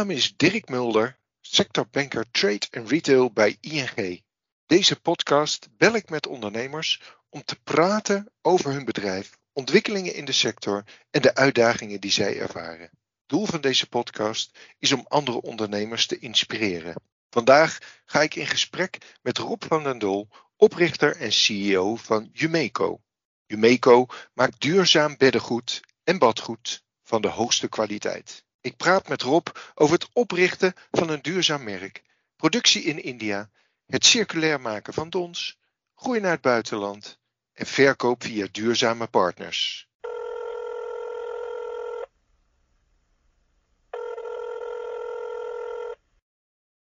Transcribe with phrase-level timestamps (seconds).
[0.00, 4.22] naam is Dirk Mulder, sectorbanker Trade en Retail bij ING.
[4.66, 10.32] Deze podcast bel ik met ondernemers om te praten over hun bedrijf, ontwikkelingen in de
[10.32, 12.90] sector en de uitdagingen die zij ervaren.
[13.26, 17.02] Doel van deze podcast is om andere ondernemers te inspireren.
[17.30, 23.00] Vandaag ga ik in gesprek met Rob van den Dol, oprichter en CEO van Jumeco.
[23.46, 28.44] Jumeco maakt duurzaam beddengoed en badgoed van de hoogste kwaliteit.
[28.62, 32.02] Ik praat met Rob over het oprichten van een duurzaam merk,
[32.36, 33.50] productie in India,
[33.86, 35.58] het circulair maken van dons,
[35.94, 37.18] groei naar het buitenland
[37.52, 39.88] en verkoop via duurzame partners.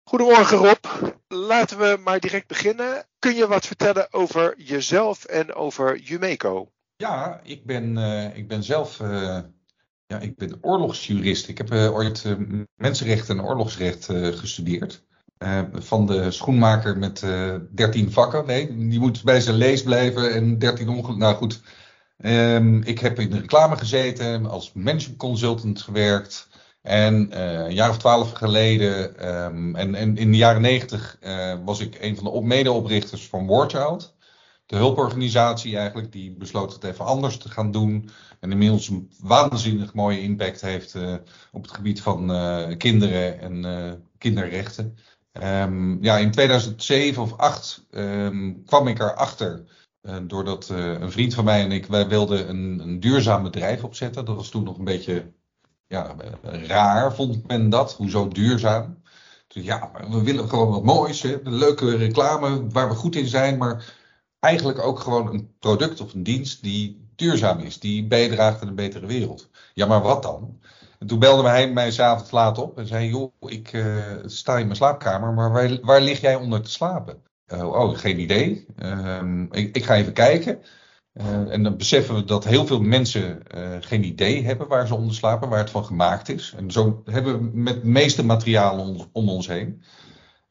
[0.03, 0.85] Goedemorgen Rob,
[1.27, 3.07] laten we maar direct beginnen.
[3.19, 6.71] Kun je wat vertellen over jezelf en over Jumeco?
[6.95, 9.39] Ja, ik ben, uh, ik ben zelf uh,
[10.13, 11.47] ja, ik ben oorlogsjurist.
[11.47, 12.25] Ik heb uh, ooit
[12.75, 15.03] mensenrecht en oorlogsrecht gestudeerd.
[15.73, 17.25] van de schoenmaker met
[17.71, 18.45] 13 vakken.
[18.45, 21.17] Nee, die moet bij zijn lees blijven en 13 ongelukken.
[21.17, 21.61] Nou goed,
[22.17, 26.47] um, ik heb in de reclame gezeten, als management consultant gewerkt.
[26.81, 31.17] En een jaar of twaalf geleden, um, en, en, in de jaren negentig,
[31.65, 34.15] was ik een van de medeoprichters van Warchild.
[34.65, 38.09] De hulporganisatie eigenlijk, die besloot het even anders te gaan doen.
[38.39, 41.15] En inmiddels een waanzinnig mooie impact heeft uh,
[41.51, 42.27] op het gebied van
[42.77, 44.97] kinderen en kinderrechten.
[45.31, 49.63] Um, ja, in 2007 of 2008 um, kwam ik erachter,
[50.27, 54.25] doordat een vriend van mij en ik, wij wilden een, een duurzaam bedrijf opzetten.
[54.25, 55.31] Dat was toen nog een beetje
[55.87, 57.93] ja, raar vond men dat.
[57.93, 59.01] Hoezo duurzaam?
[59.47, 61.23] Ja, we willen gewoon wat moois.
[61.23, 63.57] Een leuke reclame waar we goed in zijn.
[63.57, 63.93] Maar
[64.43, 67.79] eigenlijk ook gewoon een product of een dienst die duurzaam is.
[67.79, 69.49] Die bijdraagt aan een betere wereld.
[69.73, 70.59] Ja, maar wat dan?
[70.99, 73.95] En toen belde hij mij s'avonds laat op en zei: Joh, ik uh,
[74.25, 77.21] sta in mijn slaapkamer, maar waar, waar lig jij onder te slapen?
[77.53, 78.65] Uh, oh, geen idee.
[78.83, 80.59] Uh, ik, ik, ga even kijken.
[81.13, 83.43] Uh, en dan beseffen we dat heel veel mensen
[83.79, 86.53] geen idee hebben waar ze onder slapen, waar het van gemaakt is.
[86.57, 89.83] En zo hebben we met het meeste materiaal om, om ons heen.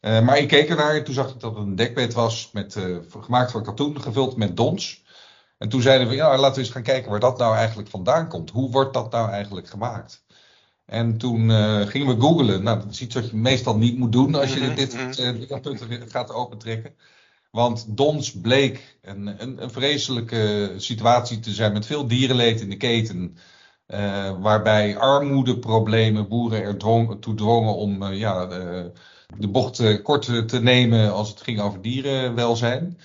[0.02, 2.76] Uh, maar ik keek ernaar en toen zag ik dat het een dekbed was met,
[3.20, 5.04] gemaakt van katoen, gevuld met dons.
[5.58, 8.28] En toen zeiden we, ja, laten we eens gaan kijken waar dat nou eigenlijk vandaan
[8.28, 8.50] komt.
[8.50, 10.24] Hoe wordt dat nou eigenlijk gemaakt?
[10.86, 11.50] En toen
[11.86, 12.62] gingen we googlen.
[12.62, 14.96] Nou, dat is iets wat je meestal niet moet doen als je mhm, dit,
[15.62, 16.94] punten gaat opentrekken.
[17.50, 22.76] Want Dons bleek een, een, een, vreselijke situatie te zijn met veel dierenleed in de
[22.76, 23.36] keten.
[24.40, 26.76] Waarbij armoedeproblemen boeren er
[27.20, 28.48] toe dwongen om ja,
[29.38, 32.98] de, bocht uh, kort te nemen als het ging over dierenwelzijn.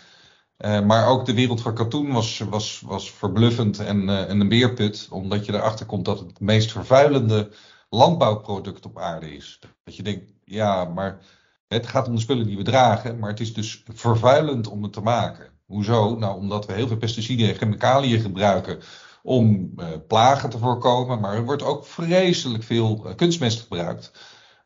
[0.58, 5.46] maar ook de wereld van katoen was, was, was verbluffend en, en een beerput, omdat
[5.46, 7.50] je erachter komt dat het meest vervuilende
[7.90, 9.60] landbouwproduct op aarde is.
[9.84, 11.20] Dat je denkt, ja, maar
[11.68, 14.94] het gaat om de spullen die we dragen, maar het is dus vervuilend om het
[14.94, 15.50] te maken.
[15.66, 16.16] Hoezo?
[16.18, 18.80] Nou, omdat we heel veel pesticiden en chemicaliën gebruiken
[19.24, 24.12] om uh, plagen te voorkomen, maar er wordt ook vreselijk veel uh, kunstmest gebruikt.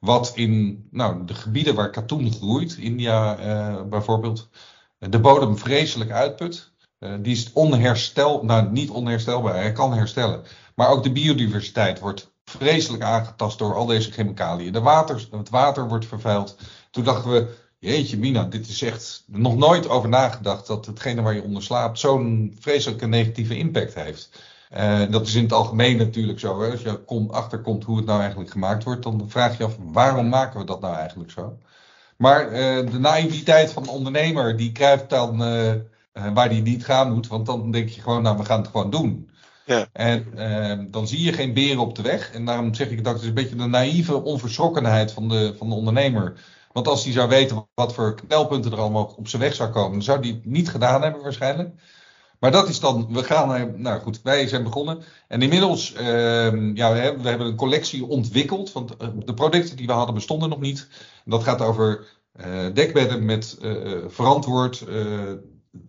[0.01, 4.49] Wat in nou, de gebieden waar katoen groeit, India uh, bijvoorbeeld,
[4.97, 6.71] de bodem vreselijk uitput.
[6.99, 10.43] die is onherstelbaar, nou niet onherstelbaar, hij kan herstellen.
[10.75, 14.73] Maar ook de biodiversiteit wordt vreselijk aangetast door al deze chemicaliën.
[14.73, 16.57] De water, het water wordt vervuild.
[16.91, 21.35] Toen dachten we, jeetje mina, dit is echt nog nooit over nagedacht dat hetgene waar
[21.35, 24.29] je onder slaapt zo'n vreselijke negatieve impact heeft.
[24.77, 26.61] Uh, dat is in het algemeen natuurlijk zo.
[26.61, 26.71] Hè?
[26.71, 30.29] Als je kom, achterkomt hoe het nou eigenlijk gemaakt wordt, dan vraag je af waarom
[30.29, 31.57] maken we dat nou eigenlijk zo?
[32.17, 35.71] Maar uh, de naïviteit van de ondernemer, die krijgt dan uh,
[36.33, 37.27] waar die niet gaan moet.
[37.27, 39.29] Want dan denk je gewoon, nou we gaan het gewoon doen.
[39.65, 39.87] Ja.
[39.93, 42.31] En dan zie je geen beren op de weg.
[42.31, 45.69] En daarom zeg ik dat het is een beetje de naïeve onverschrokkenheid van de, van
[45.69, 46.33] de ondernemer.
[46.71, 49.91] Want als hij zou weten wat voor knelpunten er allemaal op zijn weg zou komen,
[49.91, 51.69] dan zou hij het niet gedaan hebben waarschijnlijk.
[52.41, 55.03] Maar dat is dan, we gaan, nou goed, wij zijn begonnen.
[55.27, 58.71] En inmiddels, uh, ja, we hebben, een collectie ontwikkeld.
[58.71, 60.87] Want eh, de producten die we hadden bestonden nog niet.
[61.25, 62.07] Dat gaat over
[62.39, 64.85] uh, dekbedden met uh, verantwoord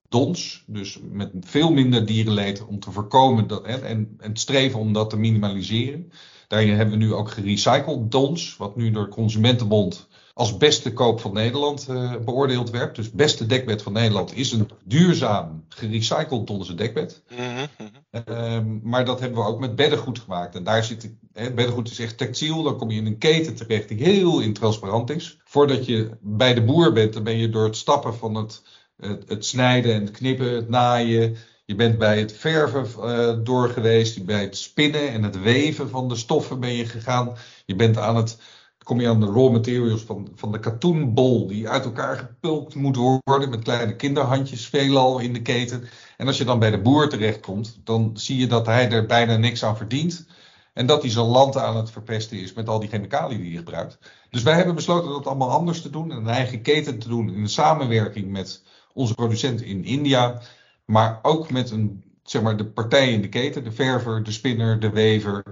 [0.09, 0.65] dons.
[0.67, 5.11] Dus met veel minder dierenleed om te voorkomen dat, en, en, en streven om dat
[5.11, 6.13] te minimaliseren.
[6.53, 11.21] Daarin hebben we nu ook gerecycled dons, wat nu door de Consumentenbond als beste koop
[11.21, 12.97] van Nederland uh, beoordeeld werd.
[12.97, 17.23] Dus beste dekbed van Nederland is een duurzaam gerecycled donzen dekbed.
[17.31, 18.81] Mm -hmm.
[18.83, 20.55] maar dat hebben we ook met beddengoed gemaakt.
[20.55, 22.63] En daar zit, hè, beddengoed is echt textiel.
[22.63, 25.39] Dan kom je in een keten terecht die heel intransparant is.
[25.45, 28.63] Voordat je bij de boer bent, dan ben je door het stappen van het,
[28.97, 31.37] het, het snijden en het knippen, het naaien.
[31.65, 34.25] Je bent bij het verven uh, door geweest.
[34.25, 37.37] Bij het spinnen en het weven van de stoffen ben je gegaan.
[37.67, 38.39] Je bent aan het
[38.83, 42.97] kom je aan de raw materials van, van de katoenbol die uit elkaar gepulkt moet
[43.25, 45.89] worden met kleine kinderhandjes veelal in de keten.
[46.17, 49.37] En als je dan bij de boer terechtkomt, dan zie je dat hij er bijna
[49.37, 50.27] niks aan verdient.
[50.73, 53.57] En dat hij zijn land aan het verpesten is met al die chemicaliën die hij
[53.57, 53.99] gebruikt.
[54.31, 56.11] Dus wij hebben besloten dat allemaal anders te doen.
[56.11, 58.63] En een eigen keten te doen in samenwerking met
[58.93, 60.43] onze producenten in India.
[60.93, 63.65] Maar ook met een, zeg maar, de partijen in de keten.
[63.65, 65.43] De verver, de spinner, de wever.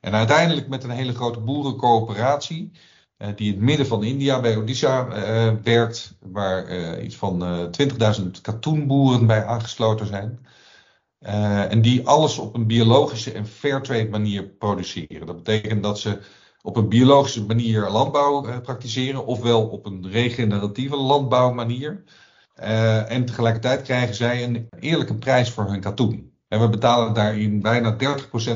[0.00, 2.72] En uiteindelijk met een hele grote boerencoöperatie.
[3.18, 6.16] Uh, die in het midden van India bij Odisha uh, werkt.
[6.20, 7.42] Waar uh, iets van
[8.20, 10.46] 20.000 katoenboeren bij aangesloten zijn.
[11.68, 15.26] En die alles op een biologische en fairtrade manier produceren.
[15.26, 16.18] Dat betekent dat ze
[16.62, 22.04] op een biologische manier landbouw praktiseren, ofwel op een regeneratieve landbouwmanier.
[22.60, 26.32] Uh, en tegelijkertijd krijgen zij een eerlijke prijs voor hun katoen.
[26.48, 27.96] En we betalen daarin bijna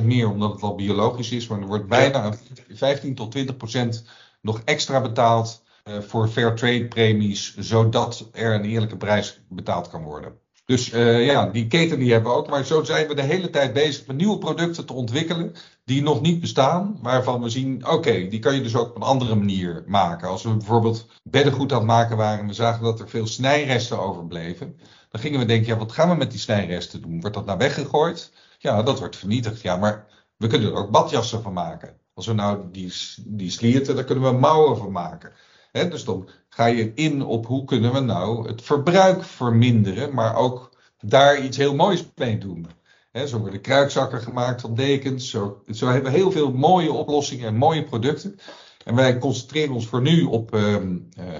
[0.01, 2.35] 30% meer omdat het al biologisch is, maar er wordt bijna
[2.69, 4.09] 15 tot 20%
[4.41, 5.63] nog extra betaald
[6.01, 10.41] voor fair trade premies, zodat er een eerlijke prijs betaald kan worden.
[10.65, 12.49] Dus uh, ja, die keten die hebben we ook.
[12.49, 15.55] Maar zo zijn we de hele tijd bezig met nieuwe producten te ontwikkelen
[15.85, 16.99] die nog niet bestaan.
[17.03, 20.29] Waarvan we zien, oké, die kan je dus ook op een andere manier maken.
[20.29, 23.99] Als we bijvoorbeeld beddengoed aan het maken waren en we zagen dat er veel snijresten
[23.99, 24.77] overbleven.
[25.11, 27.21] Dan gingen we denken, ja, wat gaan we met die snijresten doen?
[27.21, 28.33] Wordt dat nou weggegooid?
[28.59, 29.63] Ja, dat wordt vernietigd.
[29.63, 30.07] Ja, maar
[30.37, 31.97] we kunnen er ook badjassen van maken.
[32.15, 32.93] Als we nou die,
[33.25, 35.33] die slierten, daar kunnen we mouwen van maken.
[35.73, 40.71] Dus dan ga je in op hoe kunnen we nou het verbruik verminderen, maar ook
[41.01, 42.67] daar iets heel moois mee doen.
[43.13, 45.31] Zo worden kruikzakken gemaakt van dekens.
[45.31, 48.39] Zo, zo hebben we heel veel mooie oplossingen en mooie producten.
[48.85, 50.77] En wij concentreren ons voor nu op uh,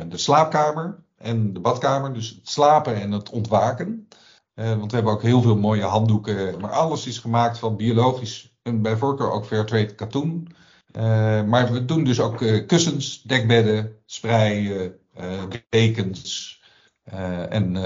[0.09, 2.13] de slaapkamer en de badkamer.
[2.13, 4.09] Dus het slapen en het ontwaken.
[4.55, 6.61] Uh, want we hebben ook heel veel mooie handdoeken.
[6.61, 10.49] Maar alles is gemaakt van biologisch en bij voorkeur ook fairtrade katoen.
[10.97, 11.03] Uh,
[11.43, 14.95] maar we doen dus ook kussens, dekbedden, spreien,
[15.69, 16.61] dekens
[17.49, 17.77] en...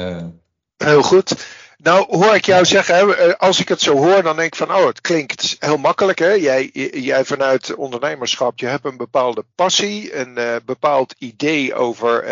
[0.77, 1.37] Heel goed.
[1.79, 4.87] Nou hoor ik jou zeggen, als ik het zo hoor, dan denk ik van, oh,
[4.87, 6.19] het klinkt heel makkelijk.
[6.19, 6.31] Hè?
[6.31, 12.25] Jij, jij vanuit ondernemerschap, je hebt een bepaalde passie, een bepaald idee over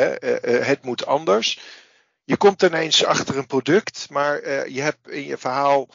[0.64, 1.60] het moet anders.
[2.24, 5.88] Je komt ineens achter een product, maar je hebt in je verhaal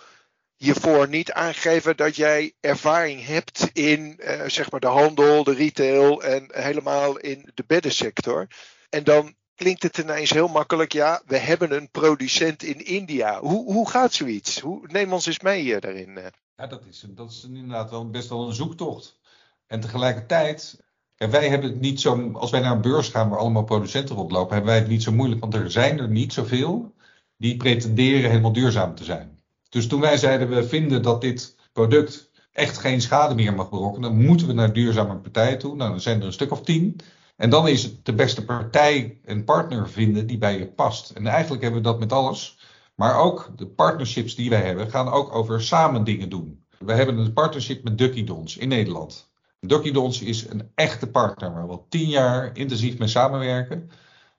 [0.56, 6.48] hiervoor niet aangegeven dat jij ervaring hebt in zeg maar de handel, de retail en
[6.52, 8.48] helemaal in de beddensector.
[8.90, 13.40] En dan klinkt het ineens heel makkelijk, ja, we hebben een producent in India.
[13.40, 14.60] Hoe, hoe gaat zoiets?
[14.60, 16.10] Hoe, neem ons eens mee uh, daarin.
[16.10, 16.24] Uh.
[16.56, 19.20] Ja, dat is, dat is inderdaad wel best wel een zoektocht.
[19.68, 20.84] En tegelijkertijd,
[21.16, 24.54] wij hebben het niet zo, als wij naar een beurs gaan waar allemaal producenten rondlopen,
[24.54, 26.94] hebben wij het niet zo moeilijk, want er zijn er niet zoveel
[27.38, 29.40] die pretenderen helemaal duurzaam te zijn.
[29.70, 34.10] Dus toen wij zeiden we vinden dat dit product echt geen schade meer mag berokkenen,
[34.10, 35.76] dan moeten we naar duurzame partijen toe.
[35.76, 37.00] Nou, dan zijn er een stuk of tien.
[37.40, 41.10] En dan is het de beste partij en partner vinden die bij je past.
[41.10, 42.60] En eigenlijk hebben we dat met alles.
[42.96, 46.66] Maar ook de partnerships die wij hebben gaan ook over samen dingen doen.
[46.80, 49.32] We hebben een partnership met Ducky Dons in Nederland.
[49.60, 53.90] Ducky Dons is een echte partner waar we al tien jaar intensief mee samenwerken.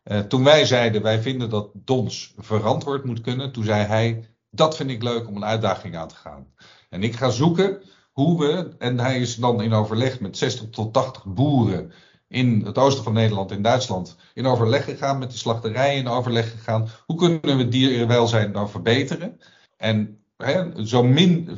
[0.05, 4.77] Uh, toen wij zeiden wij vinden dat Dons verantwoord moet kunnen, toen zei hij dat
[4.77, 6.47] vind ik leuk om een uitdaging aan te gaan.
[6.89, 10.93] En ik ga zoeken hoe we, en hij is dan in overleg met 60 tot
[10.93, 11.93] 80 boeren
[12.31, 16.51] in het oosten van Nederland, in Duitsland, in overleg gegaan met de slachterijen, in overleg
[16.51, 16.89] gegaan.
[17.07, 19.41] Hoe kunnen we dierenwelzijn dan verbeteren?
[19.77, 21.49] En hè, zo min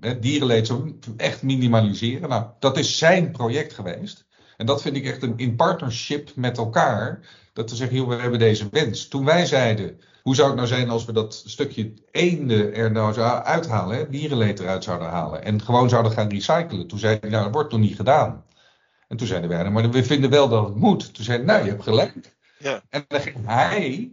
[0.00, 2.28] hè, dierenleed zo echt minimaliseren.
[2.28, 4.26] Nou, dat is zijn project geweest.
[4.56, 7.20] En dat vind ik echt een in partnership met elkaar.
[7.52, 9.08] Dat we zeggen, joh, we hebben deze wens.
[9.08, 13.12] Toen wij zeiden, hoe zou het nou zijn als we dat stukje eenden er nou
[13.12, 16.86] zouden uithalen, hè, dierenleed eruit zouden halen en gewoon zouden gaan recyclen?
[16.86, 18.44] Toen zei hij, nou, dat wordt nog niet gedaan.
[19.14, 21.14] En toen zeiden wij, nou, maar we vinden wel dat het moet.
[21.14, 22.36] Toen zei hij, nou, je hebt gelijk.
[22.58, 22.82] Ja.
[22.88, 24.12] En dan ging hij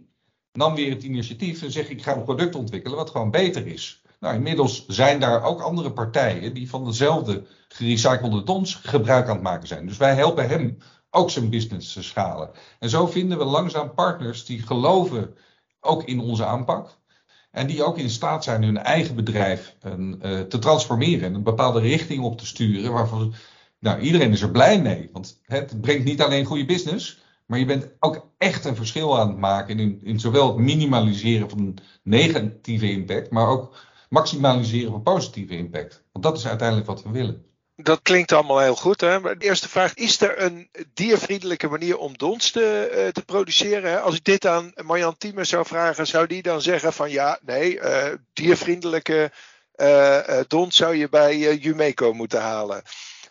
[0.52, 4.02] nam weer het initiatief en zegt, ik ga een product ontwikkelen wat gewoon beter is.
[4.20, 9.42] Nou, inmiddels zijn daar ook andere partijen die van dezelfde gerecyclede tons gebruik aan het
[9.42, 9.86] maken zijn.
[9.86, 10.78] Dus wij helpen hem
[11.10, 12.50] ook zijn business te schalen.
[12.78, 15.36] En zo vinden we langzaam partners die geloven
[15.80, 16.98] ook in onze aanpak.
[17.50, 21.80] En die ook in staat zijn hun eigen bedrijf uh, te transformeren en een bepaalde
[21.80, 22.92] richting op te sturen.
[22.92, 23.34] Waarvan
[23.82, 25.08] nou, iedereen is er blij mee.
[25.12, 27.20] Want het brengt niet alleen goede business.
[27.46, 31.50] Maar je bent ook echt een verschil aan het maken in, in zowel het minimaliseren
[31.50, 33.76] van negatieve impact, maar ook
[34.08, 36.04] maximaliseren van positieve impact.
[36.12, 37.44] Want dat is uiteindelijk wat we willen
[37.76, 39.00] dat klinkt allemaal heel goed.
[39.00, 39.20] Hè?
[39.20, 44.02] Maar de eerste vraag: is er een diervriendelijke manier om dons te, uh, te produceren?
[44.02, 47.80] Als ik dit aan Marjan Thieme zou vragen, zou die dan zeggen: van ja, nee,
[47.80, 49.32] uh, diervriendelijke
[49.76, 52.82] uh, dons zou je bij Jumeco moeten halen?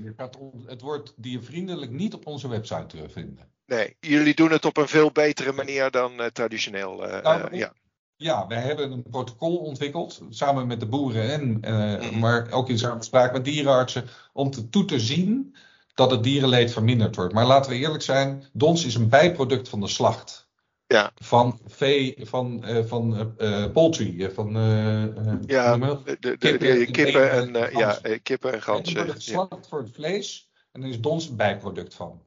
[0.03, 3.49] Je gaat het woord diervriendelijk niet op onze website terugvinden.
[3.65, 7.07] Nee, jullie doen het op een veel betere manier dan eh, traditioneel.
[7.07, 7.73] eh, Nou, ja.
[8.15, 12.19] Ja, wij hebben een protocol ontwikkeld, samen met de boeren en, eh, Mhm.
[12.19, 15.55] maar ook in samenspraak met dierenartsen, om te, toe te zien
[15.93, 17.33] dat het dierenleed verminderd wordt.
[17.33, 20.40] Maar laten we eerlijk zijn, dons is een bijproduct van de slacht.
[20.91, 21.11] Ja.
[21.15, 24.51] Van vee, van, eh, van eh, poultry, van
[25.45, 28.95] Ja, de, Kippen de kippen en, en ja, kippen en ganzen.
[28.95, 29.31] wordt het Ja.
[29.31, 32.21] geslacht voor het vlees en dan is dons een bijproduct van.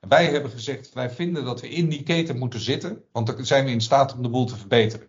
[0.00, 3.46] En wij hebben gezegd, wij vinden dat we in die keten moeten zitten, want dan
[3.46, 5.06] zijn we in staat om de boel te verbeteren.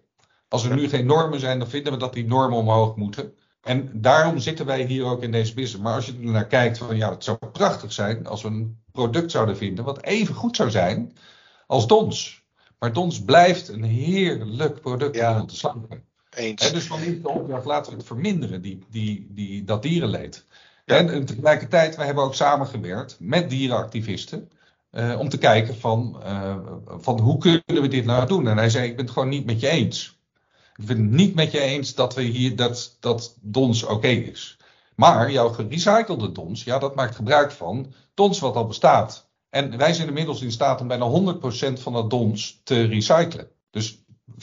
[0.47, 3.33] Als er nu geen normen zijn, dan vinden we dat die normen omhoog moeten.
[3.62, 5.83] En daarom zitten wij hier ook in deze business.
[5.83, 8.83] Maar als je er naar kijkt, van ja, het zou prachtig zijn als we een
[8.91, 11.17] product zouden vinden wat even goed zou zijn
[11.67, 12.45] als Dons.
[12.86, 15.39] Maar Dons blijft een heerlijk product Ja.
[15.42, 16.04] om te slapen.
[16.36, 16.68] Eens.
[16.68, 20.46] En dus van de opdracht laten we het verminderen, die, die, die, dat dierenleed.
[20.86, 20.96] Ja.
[20.98, 24.50] En, en tegelijkertijd, wij hebben ook samengewerkt met dierenactivisten.
[24.92, 28.48] eh, om te kijken van, eh, van hoe kunnen we dit nou doen.
[28.48, 30.20] En hij zei, ik ben het gewoon niet met je eens.
[30.75, 34.58] Ik ben het niet met je eens dat, we hier, dat, dat dons oké is.
[34.96, 39.25] Maar jouw gerecyclede dons, ja, dat maakt gebruik van dons wat al bestaat.
[39.55, 43.47] En wij zijn inmiddels in staat om bijna 100% van dat dons te recyclen.
[43.69, 44.35] Dus 85%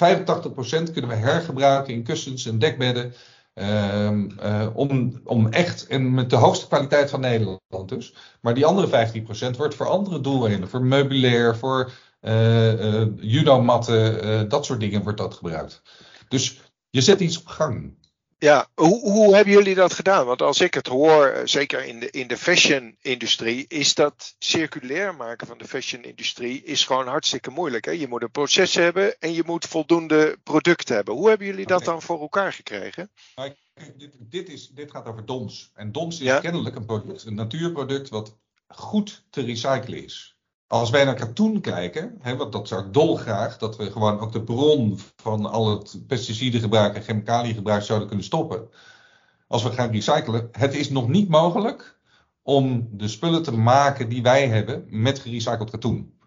[0.93, 3.15] kunnen we hergebruiken in kussens en dekbedden.
[3.55, 8.15] ehm, eh, om, om echt, en met de hoogste kwaliteit van Nederland dus.
[8.41, 10.69] Maar die andere 15% wordt voor andere doeleinden.
[10.69, 15.83] Voor meubilair, voor eh eh, judomatten, dat soort dingen wordt dat gebruikt.
[16.29, 17.95] Dus je zet iets op gang.
[18.43, 20.27] Ja, hoe, hoe hebben jullie dat gedaan?
[20.27, 25.15] Want als ik het hoor, eh, zeker in de, in de fashion-industrie, is dat circulair
[25.15, 27.85] maken van de fashion-industrie is gewoon hartstikke moeilijk.
[27.85, 27.91] Hè?
[27.91, 31.15] Je moet een proces hebben en je moet voldoende producten hebben.
[31.15, 33.11] Hoe hebben jullie dat dan voor elkaar gekregen?
[33.35, 33.57] Kijk,
[33.97, 35.71] dit, dit, is, dit gaat over dons.
[35.75, 36.41] En dons is Ja.
[36.41, 40.37] kennelijk een product, een natuurproduct wat goed te recyclen is.
[40.73, 44.33] Als wij naar katoen kijken, hè, want dat zou ik dolgraag, dat we gewoon ook
[44.33, 48.69] de bron van al het pesticidengebruik en chemicaliëngebruik zouden kunnen stoppen.
[49.47, 51.99] Als we gaan recyclen, het is nog niet mogelijk
[52.43, 56.19] om de spullen te maken die wij hebben met gerecycled katoen.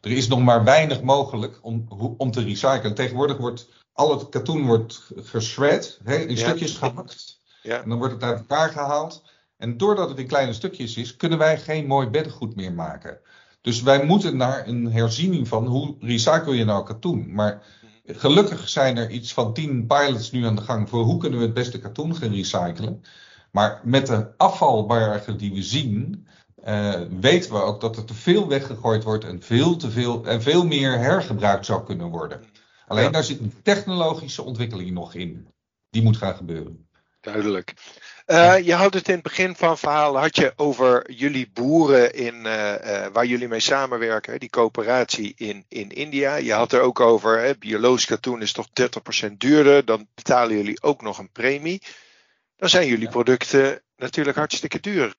[0.00, 2.94] Er is nog maar weinig mogelijk om, om te recyclen.
[2.94, 6.48] Tegenwoordig wordt al het katoen wordt geschred, hè, in Ja.
[6.48, 7.40] stukjes gehakt.
[7.62, 7.82] Ja.
[7.82, 9.22] En dan wordt het uit elkaar gehaald.
[9.56, 13.20] En doordat het in kleine stukjes is, kunnen wij geen mooi beddengoed meer maken.
[13.66, 17.34] Dus wij moeten naar een herziening van hoe recycle je nou katoen.
[17.34, 17.62] Maar
[18.04, 21.44] gelukkig zijn er iets van tien pilots nu aan de gang voor hoe kunnen we
[21.44, 23.02] het beste katoen gaan recyclen.
[23.50, 26.26] Maar met de afvalbergen die we zien,
[26.62, 30.42] eh, weten we ook dat er te veel weggegooid wordt en veel, te veel, en
[30.42, 32.40] veel meer hergebruikt zou kunnen worden.
[32.86, 33.10] Alleen Ja.
[33.10, 35.48] daar zit een technologische ontwikkeling nog in.
[35.90, 36.88] Die moet gaan gebeuren.
[37.20, 37.74] Duidelijk.
[38.26, 42.14] Eh, je had het in het begin van het verhaal had je over jullie boeren
[42.14, 46.34] in, eh, eh, waar jullie mee samenwerken, hè, die coöperatie in, in India.
[46.36, 50.82] Je had er ook over, hè, biologisch katoen is toch 30% duurder, dan betalen jullie
[50.82, 51.82] ook nog een premie.
[52.56, 55.14] Dan zijn jullie producten natuurlijk hartstikke duur.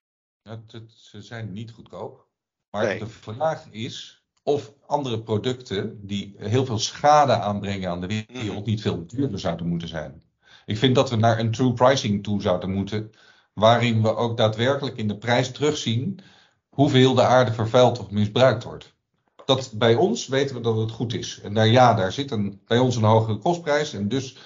[0.88, 2.26] Ze zijn niet goedkoop.
[2.70, 2.98] Maar Nee.
[2.98, 8.62] de vraag is of andere producten die heel veel schade aanbrengen aan de wereld Mhm.
[8.70, 10.22] niet veel duurder zouden moeten zijn.
[10.68, 13.12] Ik vind dat we naar een true pricing toe zouden moeten,
[13.52, 16.20] waarin we ook daadwerkelijk in de prijs terugzien
[16.68, 18.92] hoeveel de aarde vervuild of misbruikt wordt.
[19.44, 21.40] Dat bij ons weten we dat het goed is.
[21.42, 23.92] En daar, ja, daar zit een, bij ons een hogere kostprijs.
[23.92, 24.36] En dus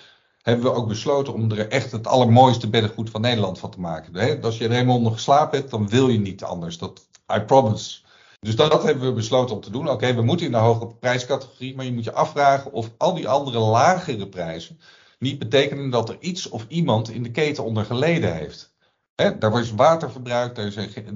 [0.43, 4.43] hebben we ook besloten om er echt het allermooiste beddengoed van Nederland van te maken.
[4.43, 6.79] Als je er eenmaal onder geslapen hebt, dan wil je niet anders.
[6.79, 8.00] Dat, I promise.
[8.41, 9.91] Dus dat, hebben we besloten om te doen.
[9.91, 13.29] Oké, we moeten in de hoge prijscategorie, maar je moet je afvragen of al die
[13.29, 14.79] andere lagere prijzen
[15.23, 18.75] niet betekenen dat er iets of iemand in de keten onder geleden heeft.
[19.14, 20.57] Daar is water verbruikt,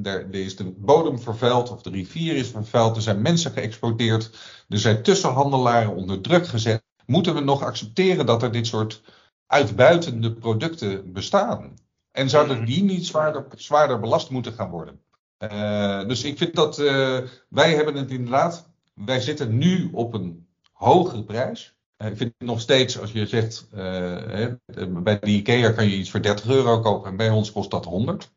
[0.04, 4.30] daar, er is de bodem vervuild of de rivier is vervuild, er zijn mensen geëxploiteerd,
[4.68, 6.82] er zijn tussenhandelaren onder druk gezet.
[7.06, 9.02] Moeten we nog accepteren dat er dit soort
[9.46, 11.74] uitbuitende producten bestaan?
[12.10, 15.00] En zouden die niet zwaarder, zwaarder belast moeten gaan worden?
[15.38, 20.46] Eh, dus ik vind dat eh, wij hebben het inderdaad, wij zitten nu op een
[20.72, 21.75] hogere prijs.
[21.96, 23.80] Eh, ik vind het nog steeds, als je zegt, eh,
[24.16, 24.54] hè,
[24.88, 27.84] bij de IKEA kan je iets voor 30 euro kopen en bij ons kost dat
[27.84, 28.30] 100.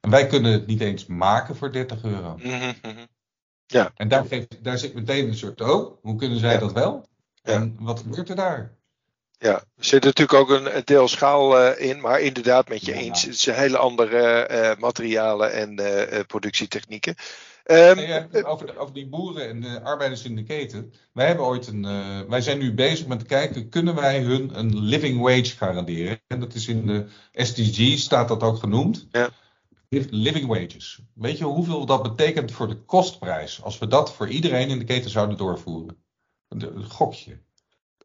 [0.00, 2.36] En wij kunnen het niet eens maken voor 30 euro.
[2.36, 3.06] Mhm, mhm.
[3.94, 6.58] En daar, geeft, daar zit meteen een soort, oh, hoe kunnen zij Ja.
[6.58, 7.08] dat wel?
[7.42, 7.52] Ja.
[7.52, 8.74] En wat gebeurt er daar?
[9.38, 13.00] Ja, er zit natuurlijk ook een, deel schaal eh, in, maar inderdaad met je Ja.
[13.00, 13.22] eens.
[13.22, 17.14] Het zijn hele andere eh, materialen en eh, eh, productietechnieken.
[17.66, 20.92] Ehm, ja, over, die boeren en de arbeiders in de keten.
[21.12, 24.58] Wij, hebben ooit een, eh, wij zijn nu bezig met te kijken, kunnen wij hun
[24.58, 26.20] een living wage garanderen?
[26.26, 29.06] En dat is in de SDG, staat dat ook genoemd.
[29.10, 29.30] Ja.
[30.10, 31.00] living wages.
[31.14, 34.84] Weet je hoeveel dat betekent voor de kostprijs als we dat voor iedereen in de
[34.84, 35.96] keten zouden doorvoeren?
[36.48, 37.38] Een gokje.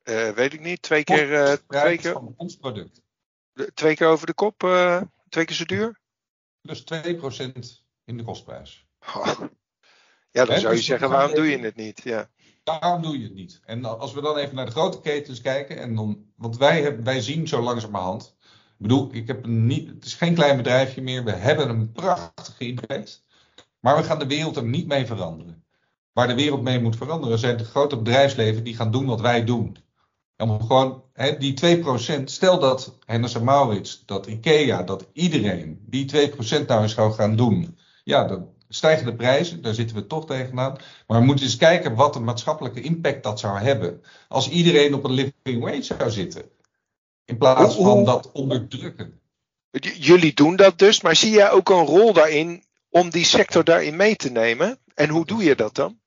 [0.03, 0.81] Uh, weet ik niet.
[0.81, 3.01] Twee keer, uh, twee keer, van ons product.
[3.73, 4.59] Twee keer over de kop,
[5.29, 5.99] twee keer zo duur?
[6.61, 8.89] Dus 2% in de kostprijs.
[9.15, 9.41] Oh.
[10.31, 12.01] Ja, dan He, zou je dus zeggen, waarom doe je het niet?
[12.03, 12.29] Ja.
[12.63, 13.59] Waarom doe je het niet?
[13.65, 17.03] En als we dan even naar de grote ketens kijken, en dan, want wij, hebben,
[17.03, 18.35] wij zien zo langzamerhand.
[18.41, 21.23] Ik bedoel, ik heb niet, het is geen klein bedrijfje meer.
[21.23, 23.23] We hebben een prachtige impact.
[23.79, 25.65] Maar we gaan de wereld er niet mee veranderen.
[26.13, 29.43] Waar de wereld mee moet veranderen zijn de grote bedrijfsleven die gaan doen wat wij
[29.43, 29.77] doen.
[30.35, 31.83] En gewoon hè, die
[32.19, 37.13] 2%, stel dat Hennes en Maurits, dat IKEA, dat iedereen die 2% nou eens zou
[37.13, 37.77] gaan doen.
[38.03, 40.77] Ja, dan stijgen de prijzen, daar zitten we toch tegenaan.
[41.07, 44.01] Maar we moeten eens kijken wat de maatschappelijke impact dat zou hebben.
[44.27, 46.43] Als iedereen op een living wage zou zitten.
[47.25, 49.19] In plaats van dat onderdrukken.
[49.97, 53.95] Jullie doen dat dus, maar zie jij ook een rol daarin om die sector daarin
[53.95, 54.79] mee te nemen?
[54.95, 55.99] En hoe doe je dat dan?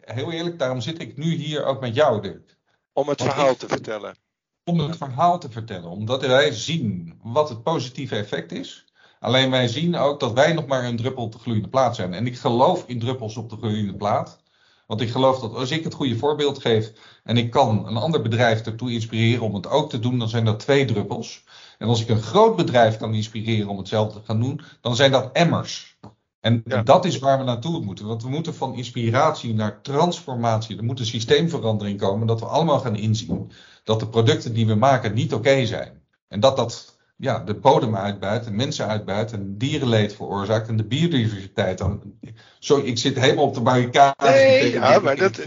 [0.00, 2.56] Heel eerlijk, daarom zit ik nu hier ook met jou, Dirk.
[2.92, 4.16] Om het verhaal te vertellen.
[4.64, 5.90] Om het verhaal te vertellen.
[5.90, 8.85] Omdat wij zien wat het positieve effect is.
[9.26, 12.14] Alleen wij zien ook dat wij nog maar een druppel op de gloeiende plaat zijn.
[12.14, 14.38] En ik geloof in druppels op de gloeiende plaat.
[14.86, 16.92] Want ik geloof dat als ik het goede voorbeeld geef
[17.24, 20.44] en ik kan een ander bedrijf ertoe inspireren om het ook te doen, dan zijn
[20.44, 21.44] dat twee druppels.
[21.78, 25.10] En als ik een groot bedrijf kan inspireren om hetzelfde te gaan doen, dan zijn
[25.10, 25.98] dat emmers.
[26.40, 28.06] En dat is waar we naartoe moeten.
[28.06, 30.76] Want we moeten van inspiratie naar transformatie.
[30.76, 32.26] Er moet een systeemverandering komen.
[32.26, 33.50] Dat we allemaal gaan inzien
[33.84, 36.02] dat de producten die we maken niet oké zijn.
[36.28, 40.84] En dat dat ja, de bodem uitbuit, en mensen uitbuit en dierenleed veroorzaakt en de
[40.84, 41.78] biodiversiteit.
[41.78, 42.18] Dan,
[42.58, 44.14] sorry, ik zit helemaal op de barricade.
[44.30, 45.46] Nee, ja, maar dat,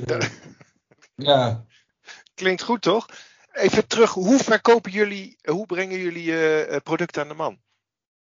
[1.16, 1.66] ja.
[2.34, 3.06] klinkt goed toch?
[3.52, 7.60] Even terug, hoe verkopen jullie, hoe brengen jullie uh, producten aan de man?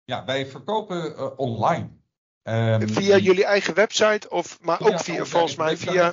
[0.04, 1.88] Ja, wij verkopen uh, online.
[2.42, 6.12] Um, via jullie eigen website, of, maar ook via, volgens mij via...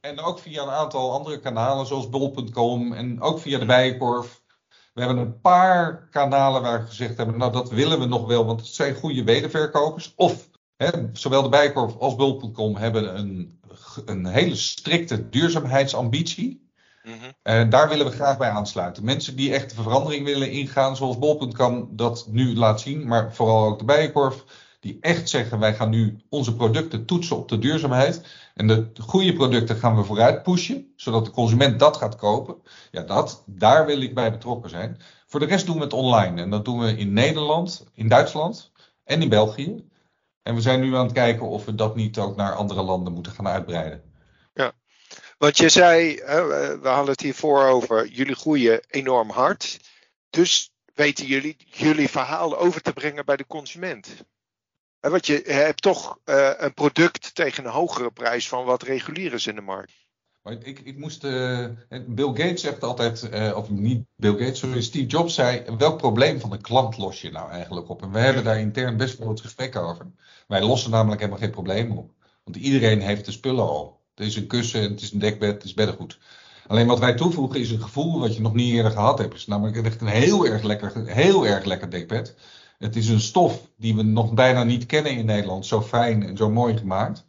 [0.00, 4.42] En ook via een aantal andere kanalen, zoals bol.com en ook via de Bijenkorf.
[4.96, 8.44] We hebben een paar kanalen waar we gezegd hebben, nou dat willen we nog wel,
[8.44, 10.12] want het zijn goede wederverkopers.
[10.16, 13.60] Of hè, zowel de Bijenkorf als bol.com hebben een,
[14.04, 16.70] een hele strikte duurzaamheidsambitie.
[17.02, 17.14] Mhm.
[17.42, 19.04] En daar willen we graag bij aansluiten.
[19.04, 23.66] Mensen die echt de verandering willen ingaan, zoals bol.com dat nu laat zien, maar vooral
[23.66, 24.44] ook de Bijenkorf
[24.80, 28.22] die echt zeggen wij gaan nu onze producten toetsen op de duurzaamheid.
[28.56, 32.62] En de goede producten gaan we vooruit pushen, zodat de consument dat gaat kopen.
[32.90, 35.00] Ja, dat, daar wil ik bij betrokken zijn.
[35.26, 36.42] Voor de rest doen we het online.
[36.42, 38.72] En dat doen we in Nederland, in Duitsland
[39.04, 39.88] en in België.
[40.42, 43.12] En we zijn nu aan het kijken of we dat niet ook naar andere landen
[43.12, 44.02] moeten gaan uitbreiden.
[44.54, 44.72] Ja,
[45.38, 46.14] want je zei,
[46.82, 49.80] we hadden het hiervoor over, jullie groeien enorm hard.
[50.30, 54.24] Dus weten jullie jullie verhaal over te brengen bij de consument.
[55.10, 59.46] Want je hebt toch uh, een product tegen een hogere prijs van wat regulier is
[59.46, 59.92] in de markt.
[60.42, 61.24] Maar ik, ik moest.
[61.24, 61.66] Uh,
[62.06, 66.40] Bill Gates zegt altijd, uh, of niet Bill Gates, sorry, Steve Jobs zei: welk probleem
[66.40, 68.02] van de klant los je nou eigenlijk op?
[68.02, 70.06] En we hebben daar intern best wel het gesprek over.
[70.46, 72.10] Wij lossen namelijk helemaal geen probleem op.
[72.44, 74.00] Want iedereen heeft de spullen al.
[74.14, 76.18] Het is een kussen, het is een dekbed, het is beddengoed.
[76.66, 79.32] Alleen wat wij toevoegen is een gevoel wat je nog niet eerder gehad hebt.
[79.32, 82.34] Het is namelijk echt een heel erg lekker, heel erg lekker dekbed.
[82.78, 85.66] Het is een stof die we nog bijna niet kennen in Nederland.
[85.66, 87.24] Zo fijn en zo mooi gemaakt.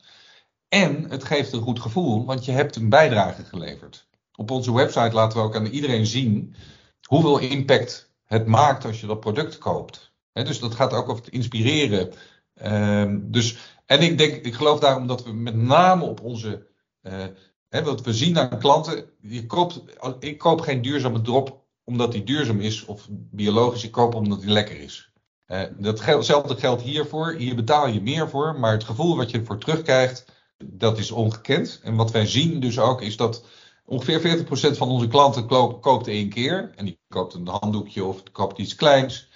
[0.68, 4.08] En het geeft een goed gevoel, want je hebt een bijdrage geleverd.
[4.36, 6.56] Op onze website laten we ook aan iedereen zien
[7.02, 10.12] hoeveel impact het maakt als je dat product koopt.
[10.34, 12.12] dus dat gaat ook over het inspireren.
[12.54, 16.68] Ehm, dus, en ik denk, ik geloof daarom dat we met name op onze.
[17.02, 19.10] Uh, wat we zien aan klanten.
[19.22, 19.82] Je koopt,
[20.20, 23.84] ik koop geen duurzame drop omdat die duurzaam is of biologisch.
[23.84, 25.12] Ik koop omdat die lekker is.
[25.48, 27.34] Uh, datzelfde geldt hiervoor.
[27.34, 30.26] Hier betaal je meer voor, maar het gevoel wat je ervoor terugkrijgt,
[30.64, 31.80] dat is ongekend.
[31.84, 33.46] En wat wij zien dus ook is dat
[33.86, 35.48] ongeveer 40% van onze klanten
[35.82, 36.72] koopt één keer.
[36.76, 39.30] En die koopt een handdoekje of koopt iets kleins.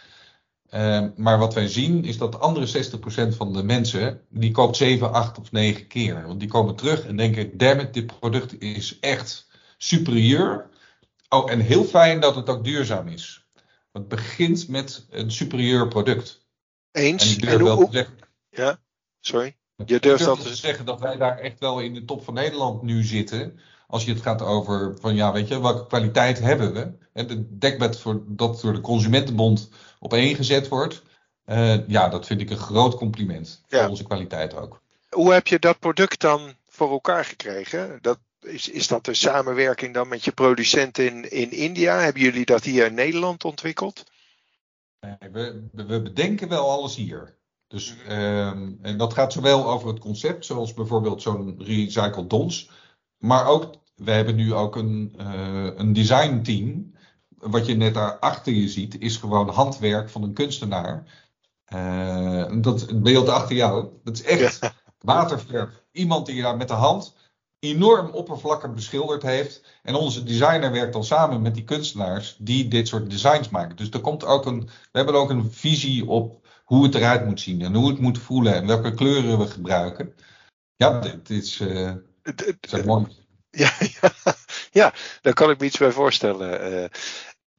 [0.73, 2.89] Uh, maar wat wij zien is dat de andere
[3.33, 6.27] 60% van de mensen, die koopt 7, 8 of 9 keer.
[6.27, 9.47] Want die komen terug en denken, damn dit product is echt
[9.77, 10.69] superieur.
[11.29, 13.40] Oh, en heel fijn dat het ook duurzaam is.
[13.91, 16.45] Het begint met een superieur product.
[16.91, 17.23] Eens.
[17.23, 18.17] En ik durf wel te zeggen.
[18.49, 18.79] Ja,
[19.19, 19.55] sorry.
[19.85, 22.81] Je durft dat te zeggen dat wij daar echt wel in de top van Nederland
[22.81, 23.59] nu zitten.
[23.87, 26.91] Als je het gaat over van ja, weet je, welke kwaliteit hebben we?
[27.13, 31.01] En de dekbed voor, dat door de Consumentenbond op één gezet wordt.
[31.45, 34.81] Uh, ja, dat vind ik een groot compliment voor onze kwaliteit ook.
[35.09, 37.97] Hoe heb je dat product dan voor elkaar gekregen?
[38.01, 41.99] Dat, is, is dat een samenwerking dan met je producent in, in India?
[41.99, 44.03] Hebben jullie dat hier in Nederland ontwikkeld?
[44.99, 47.39] Nee, we, we bedenken wel alles hier.
[47.67, 52.69] Dus, ehm, en dat gaat zowel over het concept, zoals bijvoorbeeld zo'n recycled dons.
[53.17, 56.95] Maar ook, we hebben nu ook een, uh, een design team.
[57.29, 61.03] Wat je net daar achter je ziet, is gewoon handwerk van een kunstenaar.
[61.73, 65.83] Uh, dat het beeld achter jou, dat is echt waterverf.
[65.91, 67.15] Iemand die daar met de hand
[67.61, 69.63] enorm oppervlakkig beschilderd heeft.
[69.83, 73.75] En onze designer werkt dan samen met die kunstenaars die dit soort designs maken.
[73.75, 77.39] Dus er komt ook een, we hebben ook een visie op hoe het eruit moet
[77.39, 80.15] zien en hoe het moet voelen en welke kleuren we gebruiken.
[80.75, 81.93] Ja, dit is, uh,
[82.61, 83.05] is mooi.
[83.49, 83.71] Ja,
[84.01, 84.13] ja,
[84.71, 86.73] ja, daar kan ik me iets bij voorstellen.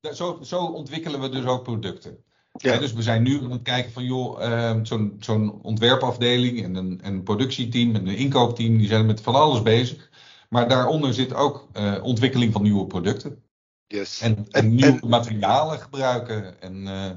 [0.03, 2.25] Uh, zo, zo ontwikkelen we dus ook producten.
[2.53, 2.79] Ja.
[2.79, 7.01] dus we zijn nu aan het kijken van, joh, uh, zo'n zo'n ontwerpafdeling en een,
[7.03, 10.11] een productieteam en een inkoopteam, die zijn met van alles bezig.
[10.49, 13.43] Maar daaronder zit ook uh, ontwikkeling van nieuwe producten.
[13.87, 14.21] Yes.
[14.21, 16.61] En, en, nieuwe materialen gebruiken.
[16.61, 17.11] En uh,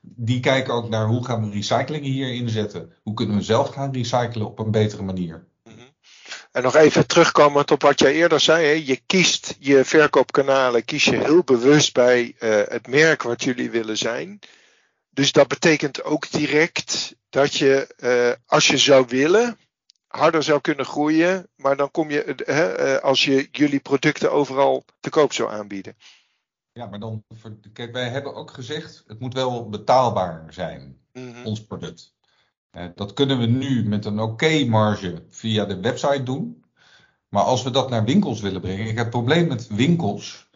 [0.00, 2.92] die kijken ook naar hoe gaan we recycling hier inzetten.
[3.02, 5.46] Hoe kunnen we zelf gaan recyclen op een betere manier.
[5.64, 5.74] Mhm.
[6.52, 8.66] En nog even terugkomend op wat jij eerder zei.
[8.66, 8.72] Hè?
[8.72, 13.98] Je kiest je verkoopkanalen, kies je heel bewust bij uh, het merk wat jullie willen
[13.98, 14.38] zijn.
[15.20, 19.58] Dus dat betekent ook direct dat je, uh, als je zou willen,
[20.06, 21.48] harder zou kunnen groeien.
[21.56, 25.96] Maar dan kom je, uh, als je jullie producten overal te koop zou aanbieden.
[26.72, 27.24] Ja, maar dan,
[27.72, 31.46] kijk, wij hebben ook gezegd, het moet wel betaalbaar zijn, mm -hmm.
[31.46, 32.14] ons product.
[32.72, 36.64] Uh, dat kunnen we nu met een oké okay marge via de website doen.
[37.28, 40.48] Maar als we dat naar winkels willen brengen, ik heb het probleem met winkels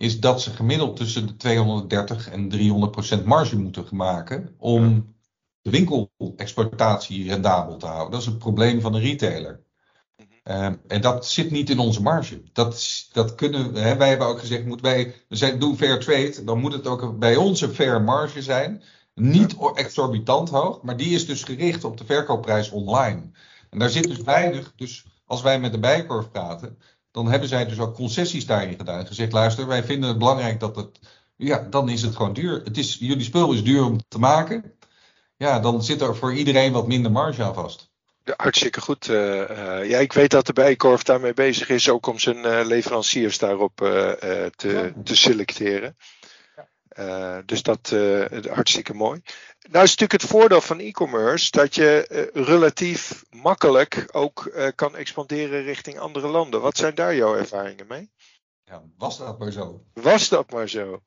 [0.00, 5.14] is dat ze gemiddeld tussen de 230 en 300 procent marge moeten maken om
[5.62, 8.10] de winkelexploitatie rendabel te houden.
[8.10, 9.62] Dat is het probleem van een retailer.
[10.44, 12.42] Uh, en dat zit niet in onze marge.
[12.52, 16.44] Dat, dat kunnen, hè, wij hebben ook gezegd, moet wij, we zijn, doen fair trade,
[16.44, 18.82] dan moet het ook bij ons een fair marge zijn.
[19.14, 23.30] Niet exorbitant hoog, maar die is dus gericht op de verkoopprijs online.
[23.70, 26.78] En daar zit dus weinig, dus als wij met de bijkorf praten,
[27.10, 29.06] dan hebben zij dus ook concessies daarin gedaan.
[29.06, 30.98] Gezegd, luister, wij vinden het belangrijk dat het,
[31.36, 32.60] ja, dan is het gewoon duur.
[32.64, 34.72] Het is, jullie spul is duur om te maken.
[35.36, 37.88] Ja, dan zit er voor iedereen wat minder marge aan vast.
[38.24, 39.08] Ja, hartstikke goed.
[39.08, 42.60] Uh, uh, ja, ik weet dat de Bijkorf daarmee bezig is, ook om zijn uh,
[42.64, 43.76] leveranciers daarop
[44.56, 45.96] te, te selecteren.
[47.44, 47.94] dus dat
[48.50, 49.20] hartstikke mooi.
[49.68, 54.96] Nou is natuurlijk het voordeel van e-commerce dat je uh, relatief makkelijk ook uh, kan
[54.96, 56.60] expanderen richting andere landen.
[56.60, 58.10] Wat zijn daar jouw ervaringen mee?
[58.64, 59.84] Ja, was dat maar zo?
[59.92, 61.02] Was dat maar zo?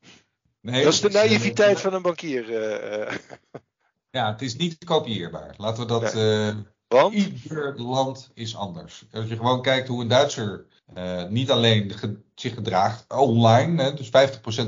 [0.61, 2.49] Nee, dat is de naïviteit van een bankier.
[2.49, 3.15] Uh,
[4.17, 5.53] ja, het is niet kopieerbaar.
[5.57, 6.13] Laten we dat.
[6.13, 6.53] Nee.
[6.87, 7.13] Want?
[7.13, 9.05] Ieder land is anders.
[9.11, 10.65] Als je gewoon kijkt hoe een Duitser
[11.29, 11.93] niet alleen
[12.35, 14.11] zich gedraagt online, hè, dus 50%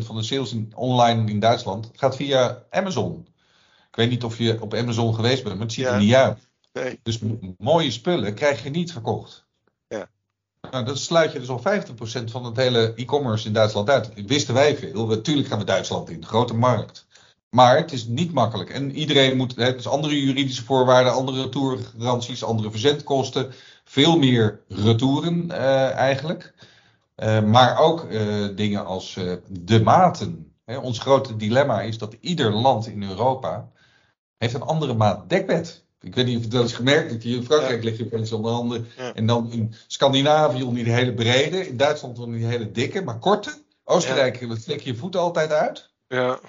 [0.05, 3.27] van de sales in, online in Duitsland gaat via Amazon.
[3.95, 6.47] Ik weet niet of je op Amazon geweest bent, maar het ziet er niet uit.
[6.73, 6.99] Nee.
[7.03, 7.19] Dus
[7.57, 9.45] mooie spullen krijg je niet verkocht.
[9.87, 10.09] Ja.
[10.71, 14.25] Nou, dat sluit je dus al 50% van het hele e-commerce in Duitsland uit.
[14.25, 15.07] Wisten wij veel.
[15.07, 17.07] Natuurlijk gaan we Duitsland in, grote markt.
[17.49, 18.69] Maar het is niet makkelijk.
[18.69, 23.51] En iedereen moet, hè, dus andere juridische voorwaarden, andere retourgaranties, andere verzendkosten.
[23.83, 26.53] Veel meer retouren uh, eigenlijk.
[27.17, 30.53] Uh, maar ook uh, dingen als de maten.
[30.65, 33.73] Hè, ons grote dilemma is dat ieder land in Europa
[34.37, 35.85] heeft een andere maat dekbed.
[36.01, 37.23] Ik weet niet of je dat eens gemerkt hebt.
[37.23, 38.83] Hier in Frankrijk lig je opeens onder andere.
[39.13, 41.67] En dan in Scandinavië onder die hele brede.
[41.67, 43.63] In Duitsland onder die hele dikke, maar korte.
[43.83, 45.89] Oostenrijk trek je je voeten altijd uit.
[46.07, 46.39] Ja.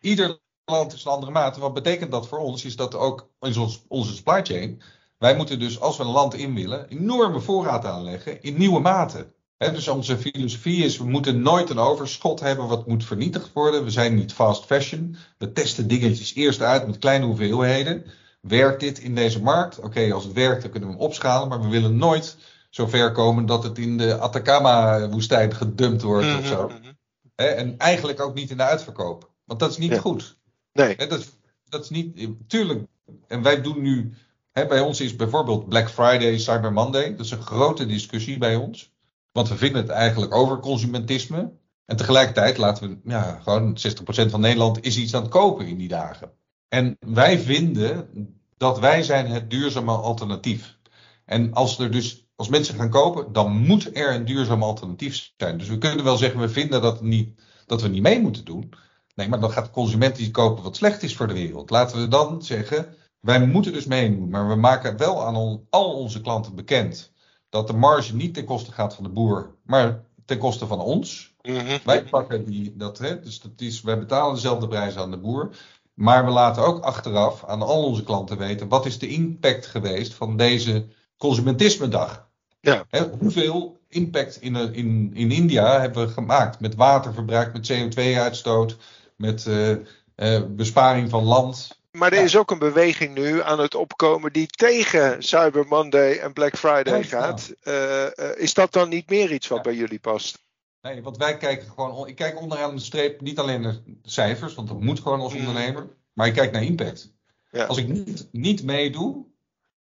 [0.00, 1.56] Ieder land is een andere maat.
[1.56, 2.64] Wat betekent dat voor ons?
[2.64, 4.82] Is dat ook in ons, onze supply chain.
[5.18, 9.34] Wij moeten dus, als we een land in willen, enorme voorraad aanleggen in nieuwe maten.
[9.64, 13.84] He, dus onze filosofie is, we moeten nooit een overschot hebben wat moet vernietigd worden.
[13.84, 15.16] We zijn niet fast fashion.
[15.38, 18.04] We testen dingetjes eerst uit met kleine hoeveelheden.
[18.40, 19.78] Werkt dit in deze markt?
[19.78, 21.48] Oké, als het werkt, dan kunnen we hem opschalen.
[21.48, 22.36] Maar we willen nooit
[22.70, 26.40] zo ver komen dat het in de Atacama-woestijn gedumpt wordt mm -hmm.
[26.40, 26.68] of zo.
[26.68, 26.92] Mhm, mhm.
[27.34, 29.30] en eigenlijk ook niet in de uitverkoop.
[29.44, 29.98] Want dat is niet ja.
[29.98, 30.36] goed.
[30.72, 30.96] Nee.
[30.96, 31.28] dat,
[31.68, 32.86] dat is niet, tuurlijk.
[33.26, 34.14] En wij doen nu,
[34.52, 37.16] bij ons is bijvoorbeeld Black Friday, Cyber Monday.
[37.16, 38.90] Dat is een grote discussie bij ons.
[39.32, 41.52] Want we vinden het eigenlijk over consumentisme.
[41.84, 45.78] En tegelijkertijd laten we, ja, gewoon 60% van Nederland is iets aan het kopen in
[45.78, 46.32] die dagen.
[46.68, 48.08] En wij vinden
[48.56, 50.78] dat wij zijn het duurzame alternatief.
[51.24, 55.58] En als er dus, als mensen gaan kopen, dan moet er een duurzaam alternatief zijn.
[55.58, 58.72] Dus we kunnen wel zeggen, we vinden dat, niet, dat we niet mee moeten doen.
[59.14, 61.70] Nee, maar dan gaat de consument iets kopen wat slecht is voor de wereld.
[61.70, 64.28] Laten we dan zeggen, wij moeten dus meedoen.
[64.28, 67.12] Maar we maken wel aan al onze klanten bekend
[67.50, 71.34] dat de marge niet ten koste gaat van de boer, maar ten koste van ons.
[71.42, 71.78] Mm -hmm.
[71.84, 75.50] Wij pakken die, dat, hè, dus dat is, wij betalen dezelfde prijs aan de boer.
[75.94, 80.14] Maar we laten ook achteraf aan al onze klanten weten wat is de impact geweest
[80.14, 80.86] van deze
[81.16, 82.28] consumentisme-dag.
[82.60, 82.84] Ja.
[82.88, 88.76] Hè, hoeveel impact in, eh, in, in India hebben we gemaakt met waterverbruik, met CO2-uitstoot,
[89.16, 89.70] met uh,
[90.16, 91.79] uh, besparing van land.
[91.90, 92.24] Maar er Ja.
[92.24, 96.98] is ook een beweging nu aan het opkomen die tegen Cyber Monday en Black Friday
[96.98, 97.52] Ja, gaat.
[97.62, 99.64] Eh, eh, is dat dan niet meer iets wat Ja.
[99.64, 100.38] bij jullie past?
[100.82, 104.68] Nee, want wij kijken gewoon, ik kijk onderaan de streep niet alleen naar cijfers, want
[104.68, 105.38] dat moet gewoon als Mm.
[105.38, 107.12] ondernemer, maar ik kijk naar impact.
[107.50, 107.64] Ja.
[107.64, 109.24] Als ik niet, niet meedoe,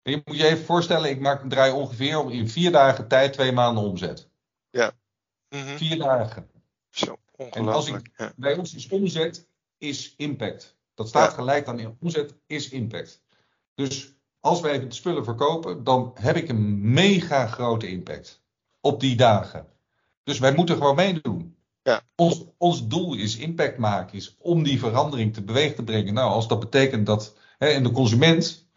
[0.04, 3.34] je moet je even voorstellen, ik maak een draai ongeveer om in vier dagen tijd
[3.34, 4.28] twee maanden omzet.
[5.50, 5.78] Mhm.
[5.78, 6.50] Vier dagen.
[6.90, 8.08] Zo, En als ongelooflijk.
[8.08, 8.34] ik, Ja.
[8.36, 10.76] bij ons is omzet is impact.
[11.00, 13.22] Dat staat gelijk aan omzet is impact.
[13.76, 18.44] Dus als wij de spullen verkopen, dan heb ik een mega grote impact
[18.82, 19.68] op die dagen.
[20.24, 21.56] Dus wij moeten gewoon meedoen.
[21.82, 22.02] Ja.
[22.16, 26.14] Ons, ons doel is impact maken, is om die verandering te beweeg te brengen.
[26.14, 28.68] Nou, als dat betekent dat, hè, en de consument.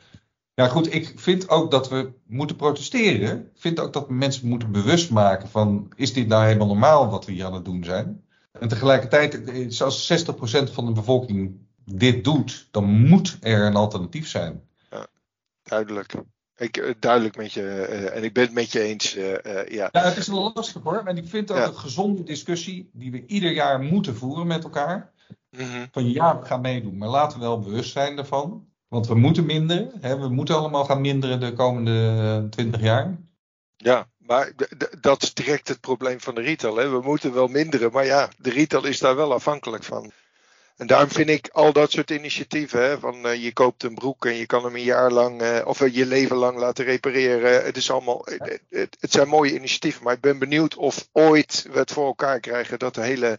[0.54, 3.38] Ja, goed, ik vind ook dat we moeten protesteren.
[3.38, 7.10] Ik vind ook dat we mensen moeten bewust maken van, is dit nou helemaal normaal
[7.10, 8.24] wat we hier aan het doen zijn?
[8.52, 14.28] En tegelijkertijd, eh, als 60% van de bevolking dit doet, dan moet er een alternatief
[14.28, 14.62] zijn.
[15.62, 16.14] Duidelijk.
[16.56, 17.62] Ik, eh, duidelijk met je.
[17.70, 19.14] eh, en ik ben het met je eens.
[19.16, 19.88] eh, ja.
[19.92, 21.02] Ja, het is wel lastig hoor.
[21.04, 21.66] En ik vind Ja.
[21.66, 25.12] een gezonde discussie die we ieder jaar moeten voeren met elkaar.
[25.50, 25.86] Mhm.
[25.90, 28.66] Van ja, we gaan meedoen, maar laten we wel bewust zijn daarvan.
[28.88, 29.90] Want we moeten minderen.
[30.00, 30.18] Hè?
[30.18, 33.18] We moeten allemaal gaan minderen de komende 20 jaar.
[33.76, 34.52] Ja, maar
[35.00, 36.76] dat is direct het probleem van de retail.
[36.76, 36.88] Hè.
[36.88, 40.10] We moeten wel minderen, maar ja, de retail is daar wel afhankelijk van.
[40.76, 44.26] En daarom vind ik al dat soort initiatieven, hè, van eh, je koopt een broek
[44.26, 47.64] en je kan hem een jaar lang eh, of eh, je leven lang laten repareren.
[47.64, 51.66] Het, is allemaal, het, het, het zijn mooie initiatieven, maar ik ben benieuwd of ooit
[51.72, 53.38] we het voor elkaar krijgen dat de hele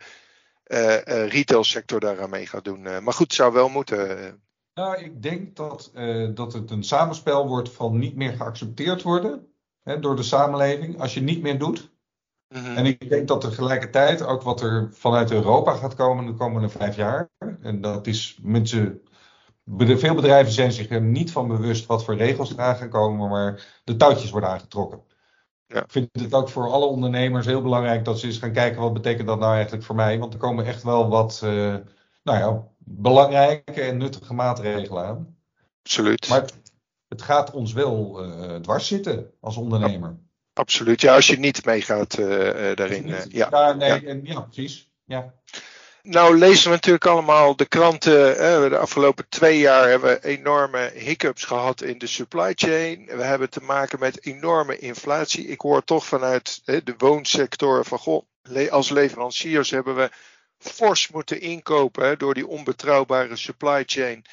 [1.28, 2.82] retailsector daaraan mee gaat doen.
[2.82, 4.42] Maar goed, het zou wel moeten.
[4.74, 5.92] Nou, ik denk dat,
[6.34, 9.48] dat het een samenspel wordt van niet meer geaccepteerd worden
[9.84, 11.93] hè, door de samenleving als je niet meer doet.
[12.54, 12.78] Mhm.
[12.78, 16.96] En ik denk dat tegelijkertijd ook wat er vanuit Europa gaat komen de komende vijf
[16.96, 17.30] jaar.
[17.62, 19.02] En dat is mensen.
[19.78, 23.82] Veel bedrijven zijn zich er niet van bewust wat voor regels eraan gaan komen, maar
[23.84, 25.02] de touwtjes worden aangetrokken.
[25.68, 25.84] Ja.
[25.84, 28.94] Ik vind het ook voor alle ondernemers heel belangrijk dat ze eens gaan kijken wat
[28.94, 30.20] betekent dat nou eigenlijk voor mij.
[30.20, 31.76] Want er komen echt wel wat eh,
[32.24, 35.38] nou ja, belangrijke en nuttige maatregelen aan.
[35.84, 36.30] Absoluut.
[36.30, 36.62] Maar het,
[37.08, 40.18] het gaat ons wel eh, dwars zitten als ondernemer.
[40.54, 41.02] Absoluut.
[41.02, 43.14] Ja, als je niet meegaat eh, eh, daarin.
[43.14, 43.48] eh, ja.
[43.52, 44.90] ja, nee, En, ja, precies.
[45.06, 45.34] Ja.
[46.02, 48.70] Nou lezen we natuurlijk allemaal de kranten.
[48.70, 53.06] De afgelopen twee jaar hebben we enorme hiccups gehad in de supply chain.
[53.06, 55.48] We hebben te maken met enorme inflatie.
[55.48, 58.26] Ik hoor toch vanuit de woonsector van goh,
[58.70, 60.10] als leveranciers hebben we
[60.58, 64.26] fors moeten inkopen door die onbetrouwbare supply chain.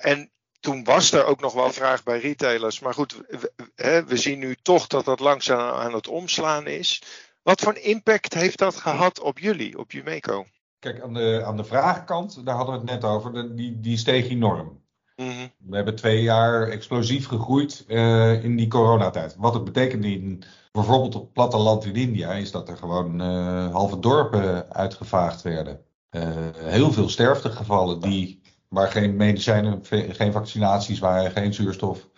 [0.00, 0.30] En
[0.64, 2.80] toen was er ook nog wel vraag bij retailers.
[2.80, 7.02] Maar goed, we, hè, we zien nu toch dat dat langzaam aan het omslaan is.
[7.42, 10.44] Wat voor impact heeft dat gehad op jullie, op Jumeco?
[10.78, 14.28] Kijk, aan de, aan de vraagkant, daar hadden we het net over, die, die steeg
[14.28, 14.82] enorm.
[15.16, 15.46] Mhm.
[15.58, 19.36] We hebben twee jaar explosief gegroeid eh, in die coronatijd.
[19.38, 23.72] Wat het betekent in bijvoorbeeld op het platteland in India, is dat er gewoon eh,
[23.72, 25.80] halve dorpen uitgevaagd werden.
[26.10, 26.22] Eh,
[26.54, 28.40] heel veel sterftegevallen die,
[28.74, 32.08] waar geen medicijnen, geen vaccinaties waren, geen zuurstof.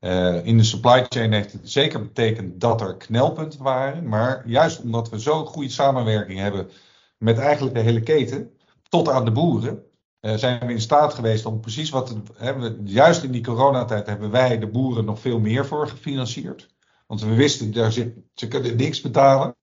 [0.00, 4.08] Eh, in de supply chain heeft het zeker betekend dat er knelpunten waren.
[4.08, 6.70] Maar juist omdat we zo'n goede samenwerking hebben
[7.18, 8.50] met eigenlijk de hele keten,
[8.88, 9.82] tot aan de boeren,
[10.20, 12.16] eh, zijn we in staat geweest om precies wat.
[12.36, 16.68] Hè, we, juist in die coronatijd hebben wij de boeren nog veel meer voor gefinancierd.
[17.06, 19.56] Want we wisten, daar zit, ze kunnen niks betalen.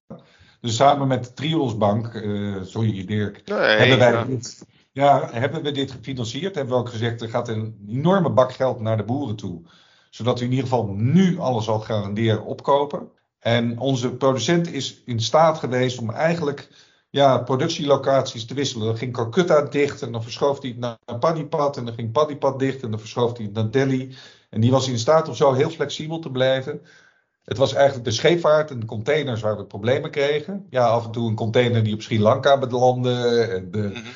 [0.61, 4.25] Dus samen met de Triosbank, eh sorry Dirk, Nee, hebben wij ja.
[4.97, 6.55] Ja, hebben we dit gefinancierd.
[6.55, 9.61] Hebben we ook gezegd, er gaat een enorme bak geld naar de boeren toe.
[10.09, 13.09] Zodat we in ieder geval nu alles al garanderen opkopen.
[13.39, 16.69] En onze producent is in staat geweest om eigenlijk
[17.09, 18.87] ja, productielocaties te wisselen.
[18.87, 21.77] Dan ging Calcutta dicht en dan verschoof hij het naar Panipat.
[21.77, 24.15] En dan ging Panipat dicht en dan verschoof hij het naar Delhi.
[24.49, 26.81] En die was in staat om zo heel flexibel te blijven.
[27.43, 30.65] Het was eigenlijk de scheepvaart en de containers waar we problemen kregen.
[30.69, 33.41] Ja, af en toe een container die op Sri Lanka belandde.
[33.41, 34.07] En de, Mhm.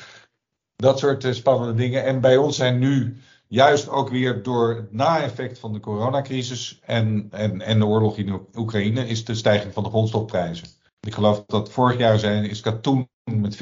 [0.82, 2.04] Dat soort eh, spannende dingen.
[2.04, 3.16] En bij ons zijn nu,
[3.48, 8.30] juist ook weer door het na-effect van de coronacrisis en, en, en de oorlog in
[8.32, 10.68] Oek- Oekraïne, is de stijging van de grondstofprijzen.
[11.00, 13.58] Ik geloof dat vorig jaar zijn, is katoen met 40%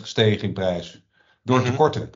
[0.00, 1.02] gestegen in prijs.
[1.42, 1.70] Door Mhm.
[1.70, 2.10] tekorten.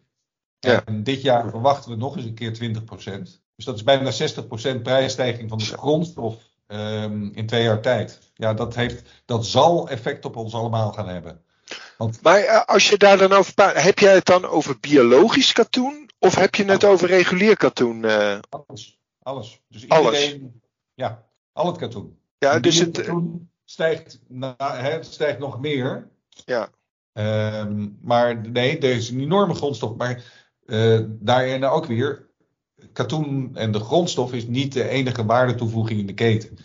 [0.59, 0.85] Ja.
[0.85, 3.43] En dit jaar verwachten we nog eens een keer 20%.
[3.57, 8.19] Dus dat is bijna 60% prijsstijging van de grondstof ehm, in twee jaar tijd.
[8.35, 11.41] Ja, dat, heeft, dat zal effect op ons allemaal gaan hebben.
[12.01, 15.53] Want, Maar eh, als je daar dan over praat, heb jij het dan over biologisch
[15.53, 16.11] katoen?
[16.19, 18.05] Of heb je het over regulier katoen?
[18.05, 18.39] eh?
[18.49, 18.99] alles.
[19.23, 19.61] Alles.
[19.69, 20.23] Dus Alles.
[20.23, 20.63] iedereen,
[20.95, 22.19] ja, al het katoen.
[22.39, 26.11] ja, dus het, katoen stijgt, na, hè, het stijgt nog meer.
[26.45, 26.69] ja.
[27.13, 29.97] Ehm, maar nee, er is een enorme grondstof.
[29.97, 30.23] Maar
[30.67, 32.29] eh, daarin ook weer,
[32.93, 36.59] katoen en de grondstof is niet de enige waardetoevoeging in de keten.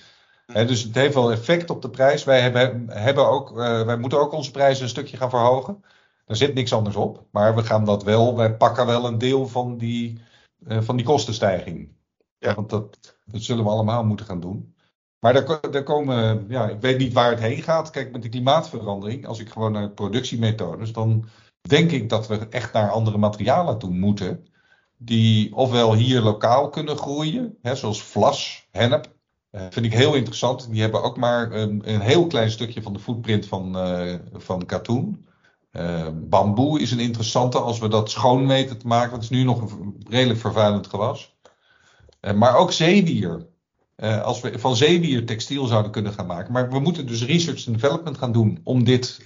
[0.45, 2.23] Dus het heeft wel effect op de prijs.
[2.23, 5.83] Wij, hebben, hebben ook, eh, wij moeten ook onze prijzen een stukje gaan verhogen.
[6.25, 7.25] Daar zit niks anders op.
[7.31, 10.19] Maar we gaan dat wel, wij pakken wel een deel van die,
[10.67, 11.89] eh, van die kostenstijging.
[12.37, 12.53] Ja.
[12.53, 14.75] Want dat, dat zullen we allemaal moeten gaan doen.
[15.19, 17.89] Maar daar, daar komen, ja, ik weet niet waar het heen gaat.
[17.89, 21.25] Kijk, met de klimaatverandering, als ik gewoon naar productiemethodes, dan
[21.61, 24.47] denk ik dat we echt naar andere materialen toe moeten.
[24.97, 29.14] Die ofwel hier lokaal kunnen groeien, hè, zoals vlas, hennep.
[29.55, 30.67] Eh, vind ik heel interessant.
[30.71, 34.65] Die hebben ook maar een, een heel klein stukje van de footprint van, eh, van
[34.65, 35.25] katoen.
[35.71, 39.11] Eh, bamboe is een interessante als we dat schoon weten te maken.
[39.11, 41.35] Want het is nu nog een redelijk vervuilend gewas.
[42.35, 43.45] Maar ook zeewier.
[44.23, 46.53] Als we van zeewier textiel zouden kunnen gaan maken.
[46.53, 49.21] Maar we moeten dus research en development gaan doen om dit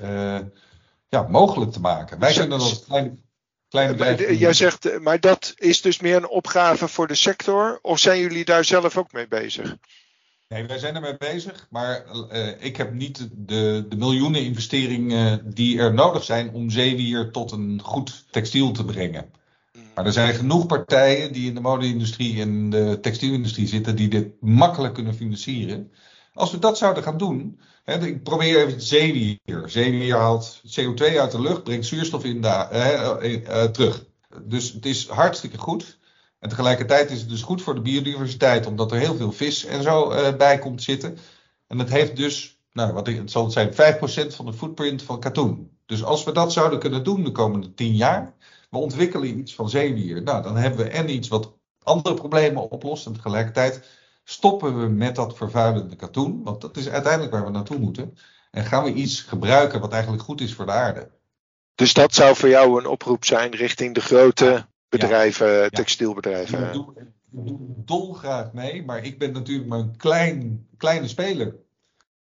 [1.08, 2.20] ja, mogelijk te maken.
[2.20, 3.24] Wij kunnen dat als klein,
[3.70, 4.40] klein Maar bedrijf.
[4.40, 7.80] Jij zegt, maar dat is dus meer een opgave voor de sector?
[7.82, 9.76] Of zijn jullie daar zelf ook mee bezig?
[10.50, 15.80] Nee, wij zijn ermee bezig, maar eh, ik heb niet de, de miljoenen investeringen die
[15.80, 19.32] er nodig zijn om zeewier tot een goed textiel te brengen.
[19.96, 24.42] Maar er zijn genoeg partijen die in de mode-industrie en de textielindustrie zitten die dit
[24.42, 25.92] makkelijk kunnen financieren.
[26.34, 29.40] Als we dat zouden gaan doen, hè, ik probeer even zeewier.
[29.66, 34.06] Zeewier haalt CO2 uit de lucht, brengt zuurstof in de, eh, eh, eh, terug.
[34.44, 35.99] Dus het is hartstikke goed.
[36.40, 39.84] En tegelijkertijd is het dus goed voor de biodiversiteit, omdat er heel veel vis en
[39.84, 41.18] zo eh, bij komt zitten.
[41.68, 43.76] En het heeft dus, nou, wat ik, het zal zijn, 5%
[44.36, 45.78] van de footprint van katoen.
[45.86, 48.34] Dus als we dat zouden kunnen doen de komende 10 jaar,
[48.70, 50.24] we ontwikkelen iets van zeewier.
[50.24, 53.06] Nou, dan hebben we en iets wat andere problemen oplost.
[53.06, 53.88] En tegelijkertijd
[54.24, 56.44] stoppen we met dat vervuilende katoen.
[56.44, 58.18] Want dat is uiteindelijk waar we naartoe moeten.
[58.52, 61.10] En gaan we iets gebruiken wat eigenlijk goed is voor de aarde.
[61.76, 66.68] Dus dat zou voor jou een oproep zijn richting de grote bedrijven, textielbedrijven.
[66.68, 66.94] Ik doe,
[67.86, 71.56] dolgraag mee, maar ik ben natuurlijk maar een klein, kleine speler.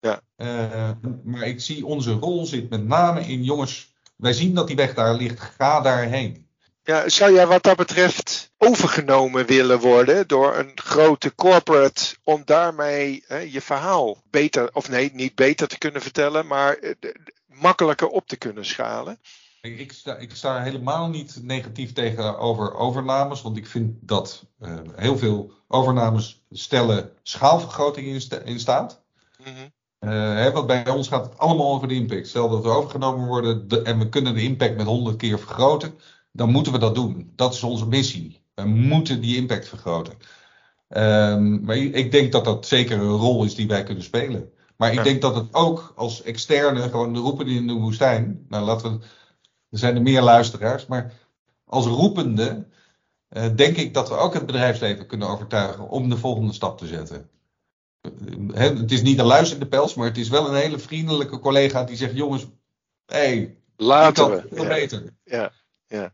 [0.01, 0.21] Ja.
[0.37, 0.91] Eh,
[1.25, 4.95] maar ik zie onze rol zit met name in, jongens, wij zien dat die weg
[4.95, 6.47] daar ligt, ga daarheen.
[6.83, 13.25] Ja, zou jij wat dat betreft overgenomen willen worden door een grote corporate om daarmee
[13.27, 16.91] hè, je verhaal beter, of nee, niet beter te kunnen vertellen, maar eh,
[17.47, 19.19] makkelijker op te kunnen schalen?
[19.67, 25.19] Ik, sta, ik sta helemaal niet negatief tegenover overnames, want ik vind dat eh, heel
[25.19, 29.05] veel overnames stellen schaalvergroting in, sta- in staat.
[29.99, 32.29] Hè, want bij ons gaat het allemaal over de impact.
[32.29, 35.95] Stel dat we overgenomen worden de- en we kunnen de impact met 100 keer vergroten,
[36.33, 37.33] dan moeten we dat doen.
[37.37, 38.41] Dat is onze missie.
[38.55, 40.15] We moeten die impact vergroten.
[40.89, 44.51] Ehm, maar ik ik denk dat dat zeker een rol is die wij kunnen spelen.
[44.77, 45.03] Maar ik Ja.
[45.03, 48.45] denk dat het ook als externe, gewoon de roepen in de woestijn.
[48.49, 49.05] Nou, laten we.
[49.71, 51.13] Er zijn er meer luisteraars, maar
[51.65, 52.67] als roepende.
[53.29, 56.87] eh, denk ik dat we ook het bedrijfsleven kunnen overtuigen om de volgende stap te
[56.87, 57.31] zetten.
[58.55, 60.79] Eh, het is niet een luis in de pels, maar het is wel een hele
[60.79, 62.47] vriendelijke collega die zegt: jongens,
[63.07, 64.47] hé, hey, Laten we.
[64.53, 64.69] veel Ja.
[64.69, 65.15] beter.
[65.25, 65.53] Ja,
[65.87, 66.13] ja.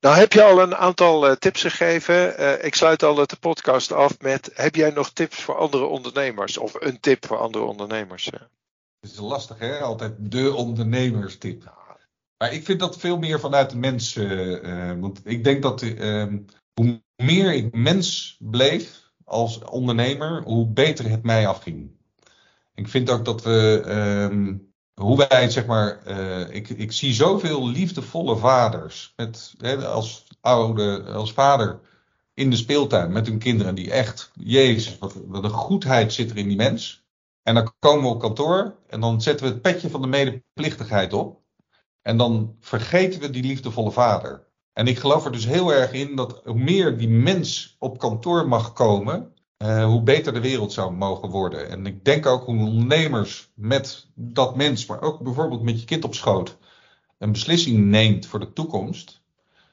[0.00, 2.64] Nou heb je al een aantal eh, tips gegeven.
[2.64, 6.58] Ik sluit al de podcast af met: heb jij nog tips voor andere ondernemers?
[6.58, 8.24] Of een tip voor andere ondernemers?
[9.00, 9.78] Het is lastig, hè?
[9.78, 11.72] Altijd de ondernemerstip.
[12.38, 14.16] Maar ik vind dat veel meer vanuit de mens.
[14.16, 16.26] eh, eh, want ik denk dat eh,
[16.74, 21.90] hoe meer ik mens bleef als ondernemer, hoe beter het mij afging.
[22.74, 24.56] Ik vind ook dat we, ehm,
[24.94, 26.06] hoe wij zeg maar,
[26.50, 31.80] ik, ik zie zoveel liefdevolle vaders met, hè, als oude, als vader
[32.34, 36.36] in de speeltuin met hun kinderen die echt, jezus, wat, wat een goedheid zit er
[36.36, 37.04] in die mens.
[37.42, 41.12] En dan komen we op kantoor en dan zetten we het petje van de medeplichtigheid
[41.12, 41.40] op.
[42.08, 44.46] En dan vergeten we die liefdevolle vader.
[44.72, 48.48] En ik geloof er dus heel erg in dat hoe meer die mens op kantoor
[48.48, 51.70] mag komen, eh, hoe beter de wereld zou mogen worden.
[51.70, 56.04] En ik denk ook hoe ondernemers met dat mens, maar ook bijvoorbeeld met je kind
[56.04, 56.58] op schoot,
[57.18, 59.22] een beslissing neemt voor de toekomst,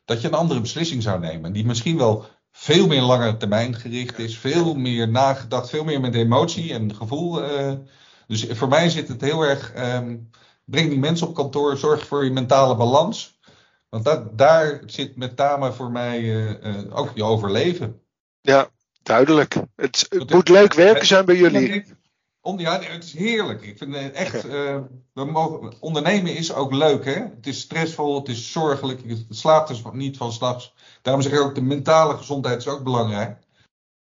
[0.06, 1.54] dat je een andere beslissing zou nemen.
[1.54, 6.16] Die misschien wel veel meer lange termijn gericht is, veel meer nagedacht, veel meer met
[6.16, 7.44] emotie en gevoel.
[7.44, 7.74] eh.
[8.28, 10.18] dus voor mij zit het heel erg, ehm,
[10.66, 13.40] breng die mensen op kantoor, zorg voor je mentale balans.
[13.90, 18.02] Want dat, daar zit met name voor mij eh, eh, ook je overleven.
[18.42, 18.70] Ja,
[19.04, 19.56] duidelijk.
[19.76, 21.84] Het, het moet leuk werken zijn bij jullie.
[22.42, 23.62] Om, ja, het is heerlijk.
[23.62, 24.46] Ik vind het echt.
[24.46, 24.78] Uh,
[25.14, 27.12] we mogen, ondernemen is ook leuk, hè?
[27.12, 29.02] Het is stressvol, het is zorgelijk.
[29.08, 30.74] Het slaapt dus niet van s'nachts.
[31.02, 33.40] Daarom zeg ik ook: de mentale gezondheid is ook belangrijk.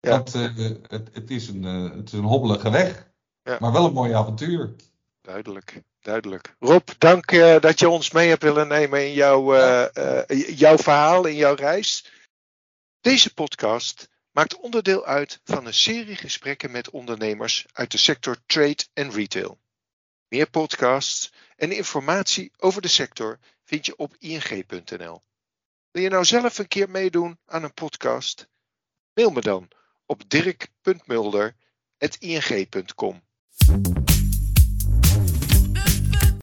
[0.01, 0.11] Ja.
[0.11, 0.43] Want uh,
[0.89, 3.11] het, het, is een, uh, het is een hobbelige weg,
[3.43, 3.57] ja.
[3.61, 4.75] maar wel een mooi avontuur.
[5.21, 6.57] Duidelijk, duidelijk.
[6.59, 10.25] Rob, dank uh, dat je ons mee hebt willen nemen in jouw, ja.
[10.47, 12.13] jouw verhaal, in jouw reis.
[13.01, 18.87] Deze podcast maakt onderdeel uit van een serie gesprekken met ondernemers uit de sector trade
[18.93, 19.61] en retail.
[20.29, 25.23] Meer podcasts en informatie over de sector vind je op ing.nl.
[25.91, 28.49] Wil je nou zelf een keer meedoen aan een podcast?
[29.15, 29.69] Mail me dan
[30.07, 33.23] op dirk.mulder.ing.com.